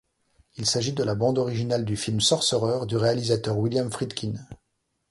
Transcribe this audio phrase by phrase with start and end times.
[0.55, 4.33] Il s'agit de la bande originale du film Sorcerer du réalisateur William Friedkin.